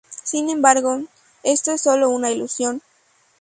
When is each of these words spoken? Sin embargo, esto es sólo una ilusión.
Sin 0.23 0.49
embargo, 0.49 0.99
esto 1.43 1.73
es 1.73 1.83
sólo 1.83 2.09
una 2.09 2.31
ilusión. 2.31 2.81